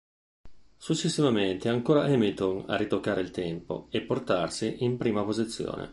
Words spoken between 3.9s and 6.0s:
e portarsi in prima posizione.